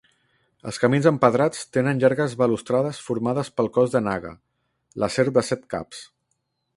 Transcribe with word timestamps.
Els 0.69 0.79
camins 0.83 1.07
empedrats 1.09 1.59
tenen 1.77 2.01
llargues 2.03 2.33
balustrades 2.39 3.03
formades 3.09 3.53
pel 3.59 3.71
cos 3.77 3.93
de 3.97 4.03
Naga, 4.09 4.35
la 5.05 5.11
serp 5.17 5.35
de 5.37 5.45
set 5.51 5.73
caps. 5.75 6.05